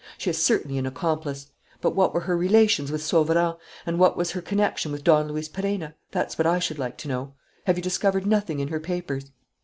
She 0.17 0.31
is 0.31 0.43
certainly 0.43 0.79
an 0.79 0.87
accomplice. 0.87 1.51
But 1.79 1.91
what 1.93 2.11
were 2.11 2.21
her 2.21 2.35
relations 2.35 2.91
with 2.91 3.03
Sauverand 3.03 3.57
and 3.85 3.99
what 3.99 4.17
was 4.17 4.31
her 4.31 4.41
connection 4.41 4.91
with 4.91 5.03
Don 5.03 5.27
Luis 5.27 5.47
Perenna? 5.47 5.93
That's 6.09 6.39
what 6.39 6.47
I 6.47 6.57
should 6.57 6.79
like 6.79 6.97
to 6.97 7.07
know. 7.07 7.35
Have 7.67 7.77
you 7.77 7.83
discovered 7.83 8.25
nothing 8.25 8.59
in 8.59 8.69
her 8.69 8.79
papers?" 8.79 9.29